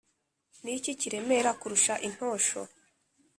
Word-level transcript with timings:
Ni 0.63 0.71
iki 0.77 0.91
kiremera 0.99 1.51
kurusha 1.59 1.93
intosho? 2.07 2.61